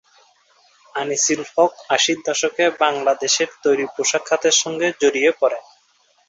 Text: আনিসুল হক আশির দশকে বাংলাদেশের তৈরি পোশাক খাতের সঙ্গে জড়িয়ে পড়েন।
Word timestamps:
আনিসুল 0.95 1.41
হক 1.51 1.73
আশির 1.95 2.19
দশকে 2.27 2.65
বাংলাদেশের 2.81 3.49
তৈরি 3.63 3.85
পোশাক 3.93 4.23
খাতের 4.27 4.55
সঙ্গে 4.61 4.87
জড়িয়ে 5.01 5.31
পড়েন। 5.39 5.63